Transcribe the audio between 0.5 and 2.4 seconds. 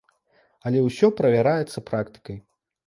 Але ўсё правяраецца практыкай.